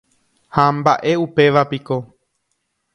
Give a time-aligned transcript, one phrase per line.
[0.55, 1.97] Ha mba'e upéva piko.